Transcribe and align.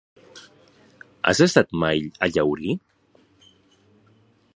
Has 1.31 1.41
estat 1.45 1.75
mai 1.83 2.01
a 2.27 2.31
Llaurí? 2.37 2.73